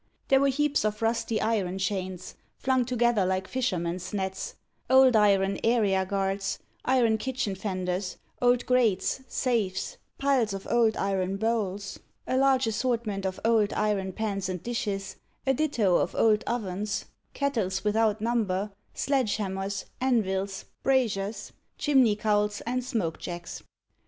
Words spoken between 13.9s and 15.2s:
pans and dishes,